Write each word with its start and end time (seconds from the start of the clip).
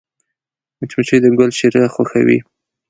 مچمچۍ 0.77 1.17
د 1.21 1.25
ګل 1.37 1.51
شیره 1.59 1.81
خوښوي 1.93 2.39